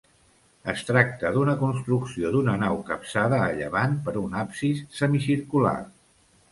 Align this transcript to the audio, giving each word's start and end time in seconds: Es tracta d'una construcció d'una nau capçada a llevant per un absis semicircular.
Es 0.71 0.79
tracta 0.87 1.31
d'una 1.35 1.55
construcció 1.59 2.31
d'una 2.37 2.57
nau 2.65 2.81
capçada 2.89 3.43
a 3.51 3.53
llevant 3.61 3.97
per 4.09 4.19
un 4.27 4.37
absis 4.45 4.85
semicircular. 5.03 5.81